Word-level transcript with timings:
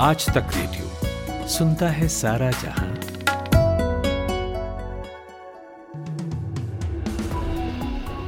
आज 0.00 0.26
तक 0.26 0.46
रेडियो। 0.56 1.48
सुनता 1.48 1.88
है 1.88 2.08
सारा 2.08 2.50
जहाँ। 2.50 2.94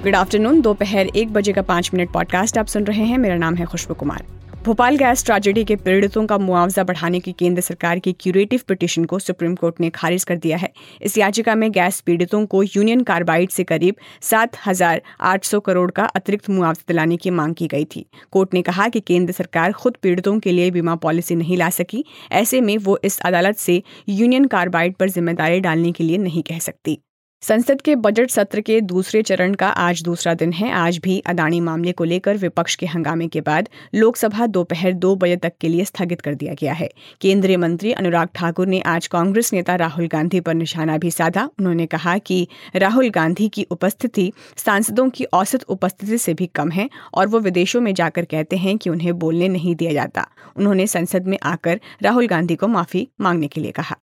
गुड 0.03 0.15
आफ्टरनून 0.15 0.61
दोपहर 0.61 1.07
एक 1.07 1.33
बजे 1.33 1.53
का 1.53 1.63
पाँच 1.63 1.91
मिनट 1.95 2.13
पॉडकास्ट 2.13 2.59
आप 2.59 2.67
सुन 2.67 2.85
रहे 2.85 3.05
हैं। 3.05 3.19
मेरा 3.19 3.37
नाम 3.37 3.55
है 3.55 3.65
खुशबू 3.65 3.95
कुमार। 3.95 4.25
भोपाल 4.67 4.97
गैस 4.97 5.25
ट्रेजेडी 5.25 5.63
के 5.65 5.75
पीड़ितों 5.77 6.25
का 6.27 6.37
मुआवजा 6.39 6.85
बढ़ाने 6.85 7.19
की 7.21 7.33
केंद्र 7.33 7.63
सरकार 7.63 7.99
की 7.99 8.13
क्यूरेटिव 8.13 8.61
पिटिशन 8.69 9.05
को 9.05 9.19
सुप्रीम 9.19 9.55
कोर्ट 9.55 9.81
ने 9.81 9.91
खारिज 9.91 10.25
कर 10.25 10.37
दिया 10.37 10.57
है। 10.57 10.73
इस 11.03 11.19
याचिका 11.19 11.55
में 11.55 11.71
गैस 11.73 12.01
पीड़ितों 12.01 12.45
को 12.47 12.63
यूनियन 12.65 13.03
कार्बाइड 13.03 13.51
से 13.51 13.65
करीब 13.65 13.97
सात 14.23 14.57
हज़ार 14.67 15.03
आठ 15.23 15.45
सौ 15.45 15.61
करोड़ 15.61 15.91
का 15.91 16.05
अतिरिक्त 16.07 16.51
मुआवजा 16.51 16.85
दिलाने 16.89 17.17
की 17.17 17.31
मांग 17.33 17.55
की 17.55 17.67
गई 17.67 17.85
थी। 17.87 18.07
कोर्ट 18.33 18.55
ने 18.55 18.63
कहा 18.63 18.89
कि 18.89 19.01
केंद्र 19.03 19.33
सरकार 19.33 19.73
खुद 19.75 19.97
पीड़ितों 20.03 20.39
के 20.39 20.53
लिए 20.53 20.71
बीमा 20.71 20.95
पॉलिसी 20.99 21.35
नहीं 21.37 21.57
ला 21.57 21.71
सकी, 21.71 22.05
ऐसे 22.33 22.61
में 22.61 22.77
वो 22.79 22.99
इस 23.05 23.21
अदालत 23.21 23.57
से 23.59 23.83
यूनियन 24.09 24.45
कार्बाइड 24.49 24.97
पर 24.97 25.09
ज़िम्मेदारी 25.11 25.61
डालने 25.61 25.93
के 25.93 26.05
लिए 26.05 26.19
नहीं 26.19 26.43
कह 26.43 26.59
सकती। 26.61 26.99
संसद 27.43 27.81
के 27.81 27.95
बजट 27.97 28.31
सत्र 28.31 28.61
के 28.61 28.81
दूसरे 28.81 29.21
चरण 29.23 29.53
का 29.55 29.69
आज 29.69 30.03
दूसरा 30.03 30.33
दिन 30.35 30.53
है। 30.53 30.71
आज 30.71 30.99
भी 30.99 31.19
अदानी 31.27 31.61
मामले 31.61 31.93
को 31.93 32.05
लेकर 32.05 32.37
विपक्ष 32.37 32.75
के 32.75 32.87
हंगामे 32.87 33.27
के 33.29 33.41
बाद 33.41 33.69
लोकसभा 33.95 34.47
दोपहर 34.47 34.93
दो 34.93 35.15
बजे 35.17 35.37
तक 35.37 35.53
के 35.61 35.69
लिए 35.69 35.85
स्थगित 35.85 36.21
कर 36.21 36.35
दिया 36.35 36.55
गया 36.55 36.73
है। 36.73 36.89
केंद्रीय 37.21 37.57
मंत्री 37.57 37.93
अनुराग 37.93 38.29
ठाकुर 38.35 38.67
ने 38.67 38.81
आज 38.81 39.07
कांग्रेस 39.07 39.53
नेता 39.53 39.77
राहुल 39.77 40.07
गांधी 40.07 40.41
पर 40.41 40.55
निशाना 40.55 40.97
भी 40.99 41.11
साधा। 41.11 41.49
उन्होंने 41.59 41.87
कहा 41.87 42.17
कि 42.19 42.47
राहुल 42.77 43.11
गांधी 43.11 43.49
की 43.49 43.67
उपस्थिति 43.71 44.33
सांसदों 44.57 45.09
की 45.11 45.25
औसत 45.25 45.65
उपस्थिति 45.69 46.19
से 46.19 46.35
भी 46.35 46.47
कम 46.47 46.71
है 46.71 46.89
और 47.15 47.27
वो 47.27 47.39
विदेशों 47.39 47.81
में 47.81 47.95
जाकर 47.95 48.25
कहते 48.25 48.57
हैं 48.57 48.77
कि 48.79 48.91
उन्हें 48.91 49.19
बोलने 49.19 49.49
नहीं 49.49 49.75
दिया 49.77 49.93
जाता। 49.93 50.27
उन्होंने 50.57 50.87
संसद 50.87 51.27
में 51.27 51.39
आकर 51.43 51.81
राहुल 52.03 52.27
गांधी 52.27 52.57
को 52.57 52.69
माफ़ी 52.69 53.09
मांगने 53.21 53.49
के 53.49 53.61
लिए 53.61 53.71
कहा। 53.71 53.97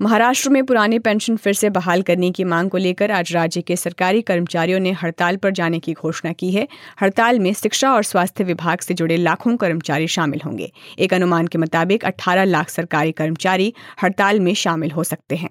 महाराष्ट्र 0.00 0.50
में 0.50 0.66
पुराने 0.66 0.98
पेंशन 0.98 1.36
फिर 1.36 1.52
से 1.52 1.70
बहाल 1.70 2.02
करने 2.02 2.30
की 2.30 2.44
मांग 2.44 2.70
को 2.70 2.76
लेकर 2.76 3.10
आज 3.10 3.32
राज्य 3.32 3.62
के 3.62 3.76
सरकारी 3.76 4.22
कर्मचारियों 4.22 4.80
ने 4.80 4.92
हड़ताल 4.92 5.36
पर 5.36 5.50
जाने 5.50 5.78
की 5.78 5.92
घोषणा 5.92 6.32
की 6.32 6.50
है। 6.50 6.68
हड़ताल 7.02 7.38
में 7.38 7.52
शिक्षा 7.52 7.92
और 7.92 8.02
स्वास्थ्य 8.02 8.44
विभाग 8.44 8.78
से 8.78 8.94
जुड़े 8.94 9.16
लाखों 9.16 9.56
कर्मचारी 9.56 10.06
शामिल 10.06 10.40
होंगे। 10.46 10.72
एक 10.98 11.14
अनुमान 11.14 11.46
के 11.46 11.58
मुताबिक 11.58 12.04
18 12.04 12.44
लाख 12.44 12.68
सरकारी 12.68 13.12
कर्मचारी 13.12 13.74
हड़ताल 14.02 14.40
में 14.40 14.54
शामिल 14.54 14.90
हो 14.90 15.04
सकते 15.04 15.36
हैं। 15.36 15.50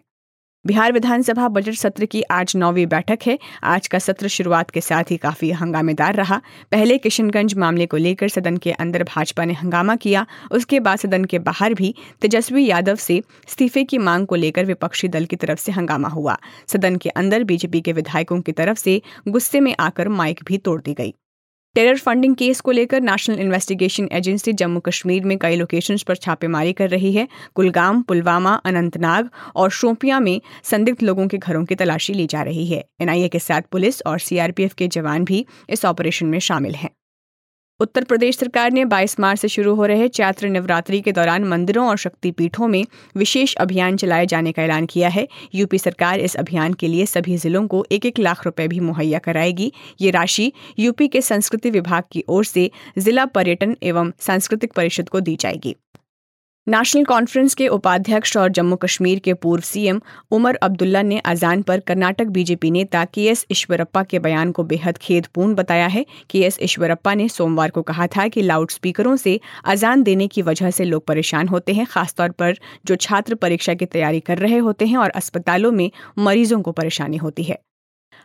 बिहार 0.67 0.91
विधानसभा 0.91 1.47
बजट 1.47 1.73
सत्र 1.73 2.05
की 2.05 2.21
आज 2.21 2.55
नौवीं 2.55 2.85
बैठक 2.85 3.19
है। 3.25 3.37
आज 3.63 3.87
का 3.87 3.99
सत्र 3.99 4.27
शुरुआत 4.27 4.69
के 4.69 4.81
साथ 4.81 5.11
ही 5.11 5.17
काफ़ी 5.17 5.51
हंगामेदार 5.51 6.15
रहा। 6.15 6.41
पहले 6.71 6.97
किशनगंज 6.97 7.53
मामले 7.53 7.85
को 7.85 7.97
लेकर 7.97 8.27
सदन 8.27 8.57
के 8.57 8.71
अंदर 8.71 9.03
भाजपा 9.03 9.45
ने 9.45 9.53
हंगामा 9.53 9.95
किया। 9.95 10.25
उसके 10.51 10.79
बाद 10.79 10.97
सदन 10.97 11.25
के 11.25 11.39
बाहर 11.39 11.73
भी 11.73 11.93
तेजस्वी 12.21 12.65
यादव 12.65 12.95
से 12.95 13.15
इस्तीफे 13.17 13.83
की 13.83 13.97
मांग 13.97 14.25
को 14.27 14.35
लेकर 14.35 14.65
विपक्षी 14.65 15.07
दल 15.07 15.25
की 15.25 15.35
तरफ़ 15.35 15.59
से 15.59 15.71
हंगामा 15.71 16.07
हुआ। 16.07 16.37
सदन 16.67 16.95
के 16.95 17.09
अंदर 17.09 17.43
बीजेपी 17.43 17.81
के 17.81 17.93
विधायकों 17.93 18.41
की 18.41 18.51
तरफ़ 18.51 18.77
से 18.77 19.01
गुस्से 19.27 19.59
में 19.59 19.75
आकर 19.79 20.09
माइक 20.09 20.39
भी 20.47 20.57
तोड़ 20.57 20.81
दी 20.81 20.93
गई। 20.93 21.13
टेरर 21.77 21.97
फंडिंग 21.97 22.35
केस 22.35 22.59
को 22.61 22.71
लेकर 22.71 23.01
National 23.01 23.39
Investigation 23.39 24.07
Agency 24.11 24.53
Jammu 24.53 24.79
Kashmir 24.79 25.25
में 25.25 25.37
कई 25.37 25.55
लोकेशंस 25.55 26.03
पर 26.03 26.15
छापेमारी 26.15 26.73
कर 26.73 26.89
रही 26.89 27.11
है। 27.13 27.27
कुलगाम, 27.55 28.01
पुलवामा, 28.01 28.53
अनंतनाग 28.65 29.29
और 29.55 29.69
शोपियाँ 29.71 30.19
में 30.19 30.41
संदिग्ध 30.63 31.03
लोगों 31.03 31.27
के 31.27 31.37
घरों 31.37 31.65
की 31.65 31.75
तलाशी 31.75 32.13
ली 32.13 32.27
जा 32.27 32.41
रही 32.41 32.67
है। 32.67 32.83
एनआईए 33.01 33.27
के 33.27 33.39
साथ 33.39 33.71
पुलिस 33.71 34.01
और 34.01 34.19
सीआरपीएफ 34.19 34.73
के 34.73 34.87
जवान 34.87 35.23
भी 35.23 35.45
इस 35.69 35.85
ऑपरेशन 35.85 36.25
में 36.25 36.39
शामिल 36.39 36.75
हैं। 36.75 36.96
उत्तर 37.79 38.03
प्रदेश 38.03 38.37
सरकार 38.37 38.71
ने 38.71 38.83
22 38.85 39.19
मार्च 39.19 39.39
से 39.39 39.47
शुरू 39.47 39.73
हो 39.75 39.85
रहे 39.85 40.07
चैत्र 40.07 40.47
नवरात्रि 40.47 41.01
के 41.01 41.11
दौरान 41.11 41.43
मंदिरों 41.43 41.87
और 41.89 41.97
शक्तिपीठों 41.97 42.67
में 42.67 42.85
विशेष 43.17 43.53
अभियान 43.55 43.97
चलाए 43.97 44.25
जाने 44.25 44.51
का 44.51 44.63
ऐलान 44.63 44.85
किया 44.85 45.09
है। 45.09 45.27
यूपी 45.55 45.77
सरकार 45.77 46.19
इस 46.19 46.35
अभियान 46.35 46.73
के 46.73 46.87
लिए 46.87 47.05
सभी 47.05 47.37
जिलों 47.37 47.65
को 47.67 47.85
एक 47.91 48.05
एक 48.05 48.19
लाख 48.19 48.45
रुपए 48.45 48.67
भी 48.67 48.79
मुहैया 48.79 49.19
कराएगी। 49.19 49.71
ये 50.01 50.11
राशि 50.11 50.51
यूपी 50.79 51.07
के 51.07 51.21
संस्कृति 51.21 51.69
विभाग 51.69 52.03
की 52.11 52.23
ओर 52.29 52.45
से 52.45 52.69
जिला 52.97 53.25
पर्यटन 53.25 53.75
एवं 53.83 54.11
सांस्कृतिक 54.19 54.73
परिषद 54.73 55.09
को 55.09 55.19
दी 55.19 55.35
जाएगी। 55.35 55.75
नेशनल 56.67 57.03
कॉन्फ्रेंस 57.05 57.53
के 57.55 57.67
उपाध्यक्ष 57.67 58.35
और 58.37 58.49
जम्मू 58.49 58.75
कश्मीर 58.75 59.19
के 59.19 59.33
पूर्व 59.33 59.63
सीएम 59.63 59.99
उमर 60.31 60.55
अब्दुल्ला 60.55 61.01
ने 61.01 61.19
अजान 61.25 61.61
पर 61.61 61.79
कर्नाटक 61.79 62.27
बीजेपी 62.27 62.71
नेता 62.71 63.03
के 63.05 63.25
एस 63.25 63.45
ईश्वरप्पा 63.51 64.03
के 64.03 64.19
बयान 64.19 64.51
को 64.51 64.63
बेहद 64.63 64.97
खेदपूर्ण 64.97 65.55
बताया 65.55 65.85
है। 65.87 66.05
के 66.29 66.39
एस 66.39 66.57
ईश्वरप्पा 66.61 67.13
ने 67.13 67.27
सोमवार 67.29 67.69
को 67.69 67.81
कहा 67.81 68.07
था 68.07 68.27
कि 68.27 68.41
लाउड 68.41 68.71
स्पीकरों 68.71 69.15
से 69.15 69.39
अजान 69.65 70.03
देने 70.03 70.27
की 70.27 70.41
वजह 70.41 70.71
से 70.71 70.83
लोग 70.83 71.05
परेशान 71.05 71.47
होते 71.47 71.73
हैं, 71.73 71.85
खासतौर 71.85 72.31
पर 72.31 72.57
जो 72.85 72.95
छात्र 72.97 73.35
परीक्षा 73.35 73.73
की 73.73 73.85
तैयारी 73.85 74.19
कर 74.19 74.37
रहे 74.37 74.57
होते 74.57 74.85
हैं 74.85 74.97
और 74.97 75.09
अस्पतालों 75.11 75.71
में 75.71 75.89
मरीजों 76.17 76.61
को 76.61 76.71
परेशानी 76.71 77.17
होती 77.17 77.43
है। 77.43 77.59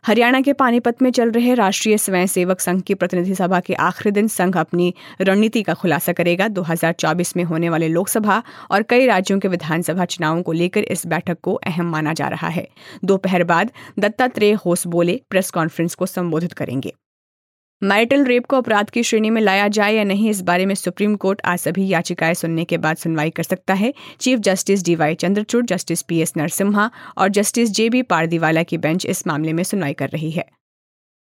हरियाणा 0.07 0.41
के 0.41 0.53
पानीपत 0.53 1.03
में 1.03 1.11
चल 1.11 1.31
रहे 1.31 1.55
राष्ट्रीय 1.55 1.99
स्वयंसेवक 1.99 2.61
संघ 2.61 2.83
की 2.83 2.95
प्रतिनिधि 2.95 3.35
सभा 3.35 3.61
के 3.61 3.75
आखिरी 3.75 4.11
दिन 4.11 4.29
संघ 4.29 4.57
अपनी 4.57 4.95
रणनीति 5.21 5.63
का 5.63 5.75
खुलासा 5.75 6.13
करेगा। 6.13 6.49
2024 6.49 7.37
में 7.37 7.45
होने 7.45 7.69
वाले 7.69 7.89
लोकसभा 7.89 8.43
और 8.71 8.83
कई 8.83 9.07
राज्यों 9.07 9.39
के 9.39 9.49
विधानसभा 9.49 10.05
चुनावों 10.05 10.43
को 10.43 10.53
लेकर 10.53 10.81
इस 10.81 11.07
बैठक 11.07 11.39
को 11.43 11.55
अहम 11.55 11.91
माना 11.91 12.13
जा 12.13 12.29
रहा 12.29 12.49
है। 12.49 12.69
दोपहर 13.05 13.45
बाद 13.45 13.71
दत्तात्रेय 13.99 14.53
होस 14.53 14.87
बोले 14.87 15.21
प्रेस 15.31 15.51
कॉन्फ्रेंस 15.51 15.95
को 15.95 16.07
संबोधित 16.07 16.53
करेंगे। 16.53 16.93
मैरिटल 17.84 18.25
रेप 18.25 18.47
को 18.47 18.56
अपराध 18.56 18.91
की 18.91 19.03
श्रेणी 19.03 19.31
में 19.31 19.41
लाया 19.43 19.69
जाए 19.69 19.94
या 19.94 20.04
नहीं, 20.04 20.31
इस 20.31 20.41
बारे 20.41 20.66
में 20.66 20.75
सुप्रीम 20.75 21.15
कोर्ट 21.16 21.41
आज 21.44 21.59
सभी 21.59 21.88
याचिकाएँ 21.88 22.34
सुनने 22.34 22.65
के 22.65 22.78
बाद 22.78 22.97
सुनवाई 22.97 23.31
कर 23.31 23.43
सकता 23.43 23.75
है। 23.75 23.94
Chief 24.20 24.38
justice 24.38 24.84
D Y 24.84 25.15
Chandrachud, 25.15 25.66
justice 25.66 26.03
P 26.03 26.21
S 26.21 26.32
Narasimha 26.37 26.91
और 27.19 27.28
जस्टिस 27.28 27.71
जे 27.71 27.91
बी 27.91 28.03
पारदीवाला 28.03 28.62
की 28.62 28.78
बेंच 28.78 29.06
इस 29.06 29.26
मामले 29.26 29.53
में 29.53 29.62
सुनवाई 29.62 29.92
कर 29.92 30.09
रही 30.09 30.31
है। 30.31 30.44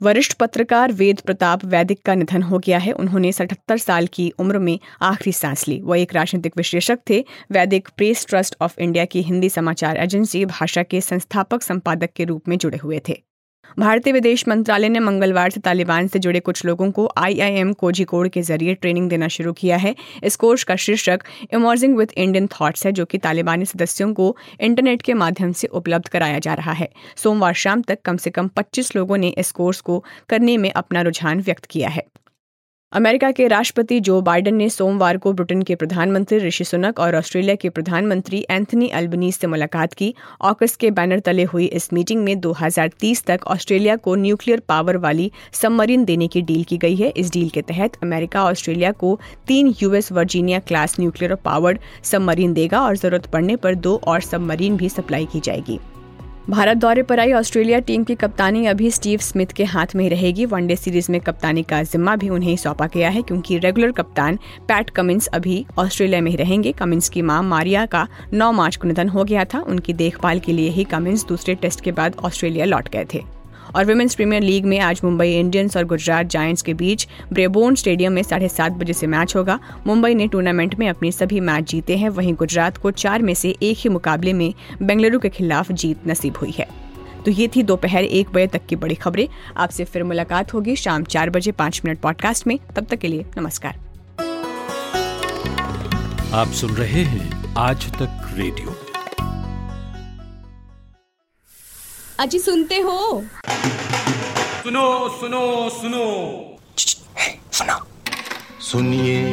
वरिष्ठ 0.02 0.32
पत्रकार 0.32 0.92
वेद 0.92 1.20
प्रताप 1.20 1.64
वैदिक 1.64 2.02
का 2.02 2.14
निधन 2.14 2.42
हो 2.42 2.58
गया 2.58 2.78
है। 2.78 2.92
उन्होंने 2.92 3.32
सतहत्तर 3.32 3.76
साल 3.76 4.06
की 4.06 4.32
उम्र 4.38 4.58
में 4.58 4.78
आखिरी 5.02 5.32
सांस 5.32 5.68
ली। 5.68 5.80
वह 5.80 6.00
एक 6.00 6.14
राजनीतिक 6.14 6.52
विश्लेषक 6.56 6.98
थे। 7.10 7.24
वैदिक 7.52 7.88
प्रेस 7.96 8.26
ट्रस्ट 8.26 8.56
ऑफ़ 8.60 8.80
इंडिया 8.80 9.04
की 9.04 9.22
हिंदी 9.22 9.48
समाचार 9.48 9.96
एजेंसी 9.96 10.44
भाषा 10.44 10.82
के 10.82 11.00
संस्थापक 11.00 11.62
संपादक 11.62 12.10
के 12.16 12.24
रूप 12.24 12.48
में 12.48 12.58
जुड़े 12.58 12.78
हुए 12.78 13.00
थे। 13.08 13.22
भारतीय 13.78 14.12
विदेश 14.12 14.48
मंत्रालय 14.48 14.88
ने 14.88 14.98
मंगलवार 14.98 15.50
से 15.50 15.60
तालिबान 15.60 16.06
से 16.06 16.18
जुड़े 16.18 16.40
कुछ 16.40 16.64
लोगों 16.64 16.90
को 16.90 17.08
आईआईएम 17.16 17.72
कोझिकोड 17.72 18.28
के 18.28 18.42
ज़रिए 18.42 18.74
ट्रेनिंग 18.74 19.08
देना 19.10 19.28
शुरू 19.28 19.52
किया 19.52 19.76
है। 19.76 19.94
इस 20.24 20.36
कोर्स 20.36 20.64
का 20.64 20.76
शीर्षक 20.76 21.22
इमर्जिंग 21.54 21.96
विद 21.96 22.12
इंडियन 22.16 22.46
थॉट्स 22.46 22.86
है, 22.86 22.92
जो 22.92 23.04
कि 23.04 23.18
तालिबानी 23.18 23.64
सदस्यों 23.64 24.14
को 24.14 24.36
इंटरनेट 24.60 25.02
के 25.02 25.14
माध्यम 25.14 25.52
से 25.52 25.66
उपलब्ध 25.66 26.08
कराया 26.08 26.38
जा 26.38 26.54
रहा 26.54 26.72
है। 26.72 26.88
सोमवार 27.16 27.54
शाम 27.54 27.82
तक 27.82 27.98
कम 28.04 28.16
से 28.16 28.30
कम 28.30 28.48
25 28.48 28.96
लोगों 28.96 29.16
ने 29.16 29.28
इस 29.28 29.52
कोर्स 29.52 29.80
को 29.80 30.04
करने 30.28 30.56
में 30.56 30.70
अपना 30.70 31.02
रुझान 31.02 31.40
व्यक्त 31.40 31.64
किया 31.64 31.88
है। 31.88 32.06
अमेरिका 32.96 33.30
के 33.30 33.46
राष्ट्रपति 33.48 33.98
जो 34.00 34.20
बाइडेन 34.22 34.54
ने 34.56 34.68
सोमवार 34.68 35.16
को 35.16 35.32
ब्रिटेन 35.32 35.62
के 35.62 35.74
प्रधानमंत्री 35.74 36.38
ऋषि 36.38 36.64
सुनक 36.64 36.98
और 36.98 37.16
ऑस्ट्रेलिया 37.16 37.54
के 37.54 37.68
प्रधानमंत्री 37.68 38.38
एंथनी 38.50 38.88
अल्बनीज 38.90 39.34
से 39.34 39.46
मुलाकात 39.46 39.92
की। 39.92 40.12
ऑकस 40.40 40.76
के 40.76 40.90
बैनर 40.90 41.20
तले 41.20 41.44
हुई 41.44 41.66
इस 41.66 41.92
मीटिंग 41.92 42.22
में 42.24 42.40
2030 42.40 43.22
तक 43.26 43.40
ऑस्ट्रेलिया 43.46 43.96
को 43.96 44.14
न्यूक्लियर 44.14 44.62
पावर 44.68 44.96
वाली 44.96 45.30
सबमरीन 45.52 46.04
देने 46.04 46.28
की 46.28 46.42
डील 46.42 46.62
की 46.64 46.78
गई 46.78 46.96
है। 46.96 47.08
इस 47.08 47.32
डील 47.32 47.48
के 47.48 47.62
तहत 47.62 47.98
अमेरिका 48.02 48.44
ऑस्ट्रेलिया 48.44 48.92
को 48.92 49.18
तीन 49.46 49.74
US 49.82 50.10
Virginia 50.12 50.58
class 50.60 50.96
nuclear 51.00 51.34
powered 51.34 51.78
submarine 52.04 52.54
देगा 52.54 52.80
और 52.80 52.96
ज़रूरत 52.96 53.26
पड़ने 53.26 53.56
पर 53.56 53.74
दो 53.74 53.94
और 54.04 54.20
सबमरीन 54.20 54.76
भी 54.76 54.88
सप्लाई 54.88 55.26
की 55.26 55.40
जाएगी। 55.40 55.78
भारत 56.50 56.76
दौरे 56.76 57.02
पर 57.02 57.20
आई 57.20 57.32
ऑस्ट्रेलिया 57.32 57.78
टीम 57.80 58.02
की 58.04 58.14
कप्तानी 58.14 58.66
अभी 58.66 58.90
स्टीव 58.90 59.18
स्मिथ 59.18 59.52
के 59.56 59.64
हाथ 59.64 59.94
में 59.96 60.08
रहेगी। 60.10 60.44
वनडे 60.44 60.76
सीरीज़ 60.76 61.10
में 61.12 61.20
कप्तानी 61.20 61.62
का 61.62 61.82
जिम्मा 61.82 62.14
भी 62.16 62.28
उन्हें 62.28 62.54
सौंपा 62.56 62.86
गया 62.86 63.08
है, 63.10 63.22
क्योंकि 63.22 63.58
रेगुलर 63.58 63.92
कप्तान 63.92 64.36
पैट 64.68 64.90
कमिंस 64.90 65.26
अभी 65.26 65.64
ऑस्ट्रेलिया 65.78 66.20
में 66.20 66.36
रहेंगे। 66.36 66.72
कमिंस 66.72 67.08
की 67.08 67.22
माँ 67.22 67.42
मारिया 67.42 67.86
का 67.86 68.06
9 68.34 68.52
मार्च 68.52 68.76
को 68.76 68.88
निधन 68.88 69.08
हो 69.08 69.24
गया 69.24 69.44
था। 69.44 69.60
उनकी 69.60 69.92
देखभाल 69.94 70.40
के 70.40 70.52
लिए 70.52 70.70
ही 70.70 70.84
कमिंस 70.84 71.26
दूसरे 71.26 71.54
टेस्ट 71.54 71.80
के 71.80 71.92
बाद 71.92 72.16
ऑस्ट्रेलिया 72.16 72.64
लौट 72.64 72.88
गए 72.88 73.06
थे। 73.14 73.22
और 73.76 73.84
वुमेन्स 73.84 74.14
प्रीमियर 74.14 74.42
लीग 74.42 74.64
में 74.64 74.78
आज 74.80 75.00
मुंबई 75.04 75.32
इंडियंस 75.32 75.76
और 75.76 75.84
गुजरात 75.84 76.26
जायंट्स 76.26 76.62
के 76.62 76.74
बीच 76.74 77.08
ब्रेबोन 77.32 77.74
स्टेडियम 77.74 78.12
में 78.12 78.22
साढ़े 78.22 78.48
सात 78.48 78.72
बजे 78.72 78.92
से 78.92 79.06
मैच 79.06 79.36
होगा। 79.36 79.58
मुंबई 79.86 80.14
ने 80.14 80.26
टूर्नामेंट 80.26 80.74
में 80.74 80.88
अपने 80.88 81.12
सभी 81.12 81.40
मैच 81.40 81.70
जीते 81.70 81.96
हैं। 81.96 82.08
वहीं 82.08 82.34
गुजरात 82.34 82.76
को 82.76 82.90
चार 82.90 83.22
में 83.22 83.34
से 83.34 83.56
एक 83.62 83.76
ही 83.78 83.90
मुकाबले 83.90 84.32
में 84.32 84.54
बेंगलुरु 84.82 85.18
के 85.18 85.28
खिलाफ 85.28 85.72
जीत 85.72 86.06
नसीब 86.06 86.36
हुई 86.36 86.50
है। 86.50 86.66
तो 87.24 87.30
ये 87.30 87.48
थी 87.56 87.62
दोपहर 87.62 88.04
एक 88.04 88.30
बजे 88.30 88.46
तक 88.46 88.66
की 88.66 88.76
बड़ी 88.76 88.94
खबरें। 88.94 89.28
आपसे 89.56 89.84
फिर 89.84 90.04
मुलाकात 90.04 90.54
होगी 90.54 90.76
शाम 90.76 91.04
चार 91.04 91.30
बजे 91.30 91.52
पाँच 91.52 91.82
मिनट 91.84 91.98
पॉडकास्ट 91.98 92.46
में। 92.46 92.58
तब 92.76 92.86
तक 92.90 92.96
के 92.96 93.08
लिए 93.08 93.26
नमस्कार। 93.38 93.78
आप 96.32 96.48
सुन 96.48 96.70
रहे 96.70 97.04
हैं 97.04 97.54
आज 97.58 97.92
तक 97.92 98.34
रेडियो। 98.36 98.85
अजी 102.18 102.38
सुनते 102.38 102.80
हो? 102.80 103.24
सुनो 104.62 105.08
सुनो 105.08 105.70
सुनो। 105.70 106.04
सुना। 107.52 107.86
सुनिए। 108.60 109.32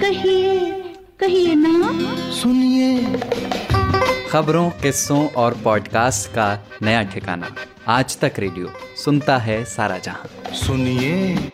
कहिए 0.00 0.70
कहिए 1.20 1.54
ना। 1.54 1.94
सुनिए। 2.30 3.04
खबरों 4.28 4.70
किस्सों 4.70 5.28
और 5.28 5.54
पॉडकास्ट 5.54 6.34
का 6.34 6.58
नया 6.82 7.02
ठिकाना। 7.02 7.54
आज 7.88 8.18
तक 8.18 8.32
रेडियो 8.38 8.72
सुनता 8.96 9.38
है 9.38 9.64
सारा 9.64 9.98
जहाँ। 9.98 10.54
सुनिए। 10.54 11.50